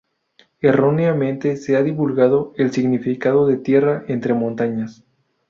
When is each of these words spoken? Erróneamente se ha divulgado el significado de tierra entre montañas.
Erróneamente 0.61 1.57
se 1.57 1.75
ha 1.77 1.83
divulgado 1.83 2.53
el 2.57 2.71
significado 2.71 3.45
de 3.45 3.57
tierra 3.57 4.03
entre 4.07 4.33
montañas. 4.33 5.03